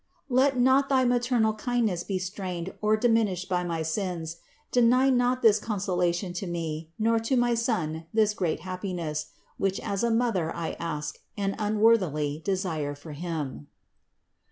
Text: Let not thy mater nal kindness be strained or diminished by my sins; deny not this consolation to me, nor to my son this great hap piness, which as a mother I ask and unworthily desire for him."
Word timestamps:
Let 0.29 0.57
not 0.59 0.89
thy 0.89 1.05
mater 1.05 1.39
nal 1.39 1.53
kindness 1.53 2.01
be 2.03 2.17
strained 2.17 2.73
or 2.81 2.97
diminished 2.97 3.47
by 3.47 3.63
my 3.63 3.83
sins; 3.83 4.37
deny 4.71 5.11
not 5.11 5.43
this 5.43 5.59
consolation 5.59 6.33
to 6.41 6.47
me, 6.47 6.89
nor 6.97 7.19
to 7.19 7.37
my 7.37 7.53
son 7.53 8.07
this 8.11 8.33
great 8.33 8.61
hap 8.61 8.81
piness, 8.81 9.27
which 9.59 9.79
as 9.81 10.03
a 10.03 10.09
mother 10.09 10.51
I 10.55 10.71
ask 10.79 11.19
and 11.37 11.53
unworthily 11.59 12.41
desire 12.43 12.95
for 12.95 13.11
him." 13.11 13.67